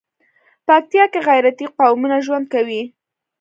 [0.67, 2.81] پکتيا کې غيرتي قومونه ژوند کوي.